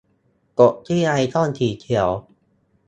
[0.59, 2.09] กดที่ไอคอนสีเขียว